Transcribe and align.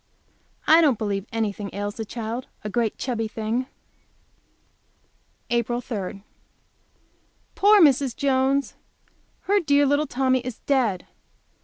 I 0.65 0.81
don't 0.81 0.97
believe 0.97 1.27
anything 1.31 1.69
ails 1.73 1.93
the 1.97 2.05
child! 2.05 2.47
a 2.63 2.71
great 2.71 2.97
chubby 2.97 3.27
thing! 3.27 3.67
April 5.51 5.79
3. 5.79 6.23
Poor 7.53 7.79
Mrs. 7.79 8.15
Jones! 8.15 8.73
Her 9.41 9.59
dear 9.59 9.85
little 9.85 10.07
Tommy 10.07 10.39
is 10.39 10.57
dead! 10.61 11.05